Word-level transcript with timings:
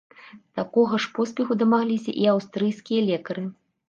Такога 0.59 0.99
ж 1.03 1.11
поспеху 1.17 1.57
дамагліся 1.61 2.11
і 2.23 2.25
аўстрыйскія 2.31 3.05
лекары. 3.11 3.45